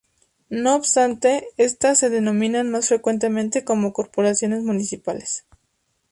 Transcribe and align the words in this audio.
No 0.49 0.75
obstante, 0.75 1.43
estas 1.57 1.99
se 1.99 2.09
denominan 2.09 2.71
más 2.71 2.87
frecuentemente 2.87 3.63
como 3.63 3.93
corporaciones 3.93 4.63
municipales. 4.63 5.45